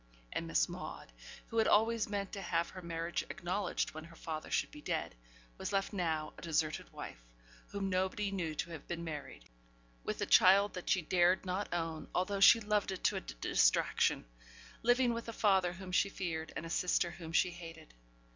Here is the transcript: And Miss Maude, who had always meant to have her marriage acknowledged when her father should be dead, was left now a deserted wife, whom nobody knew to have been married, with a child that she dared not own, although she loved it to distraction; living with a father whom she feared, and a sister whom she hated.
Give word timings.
And 0.33 0.47
Miss 0.47 0.67
Maude, 0.67 1.11
who 1.49 1.59
had 1.59 1.67
always 1.67 2.09
meant 2.09 2.31
to 2.31 2.41
have 2.41 2.71
her 2.71 2.81
marriage 2.81 3.21
acknowledged 3.29 3.93
when 3.93 4.05
her 4.05 4.15
father 4.15 4.49
should 4.49 4.71
be 4.71 4.81
dead, 4.81 5.13
was 5.59 5.71
left 5.71 5.93
now 5.93 6.33
a 6.39 6.41
deserted 6.41 6.91
wife, 6.91 7.23
whom 7.67 7.87
nobody 7.87 8.31
knew 8.31 8.55
to 8.55 8.71
have 8.71 8.87
been 8.87 9.03
married, 9.03 9.47
with 10.03 10.19
a 10.19 10.25
child 10.25 10.73
that 10.73 10.89
she 10.89 11.03
dared 11.03 11.45
not 11.45 11.71
own, 11.71 12.07
although 12.15 12.39
she 12.39 12.59
loved 12.59 12.91
it 12.91 13.03
to 13.03 13.19
distraction; 13.19 14.25
living 14.81 15.13
with 15.13 15.27
a 15.29 15.33
father 15.33 15.73
whom 15.73 15.91
she 15.91 16.09
feared, 16.09 16.51
and 16.55 16.65
a 16.65 16.69
sister 16.71 17.11
whom 17.11 17.31
she 17.31 17.51
hated. 17.51 17.93